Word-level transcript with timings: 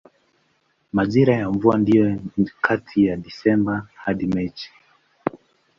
Majira 0.93 1.33
ya 1.35 1.49
mvua 1.51 1.77
ndiyo 1.77 2.05
kati 2.65 2.97
ya 3.05 3.17
Desemba 3.17 3.87
hadi 4.03 4.25
Machi. 4.33 4.71